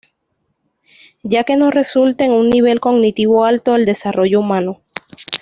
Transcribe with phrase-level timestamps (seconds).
[1.21, 4.79] Ya que no resulta en un nivel cognitivo alto del desarrollo humano.